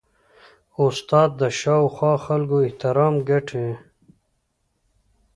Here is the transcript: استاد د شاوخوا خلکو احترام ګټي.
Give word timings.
استاد 0.85 1.29
د 1.41 1.43
شاوخوا 1.59 2.13
خلکو 2.25 2.55
احترام 2.67 3.15
ګټي. 3.29 3.67